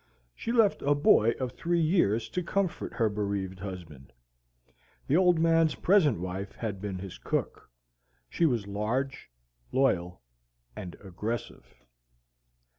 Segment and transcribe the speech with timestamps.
[0.33, 4.11] She left a boy of three years to comfort her bereaved husband.
[5.05, 7.69] The Old Man's present wife had been his cook.
[8.27, 9.29] She was large,
[9.71, 10.23] loyal,
[10.75, 11.75] and aggressive.